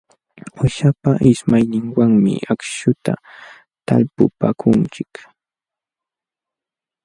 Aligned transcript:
Uushapa 0.59 1.11
ismayninwanmi 1.31 2.33
akśhuta 2.51 3.13
talpupaakunchik. 3.87 5.13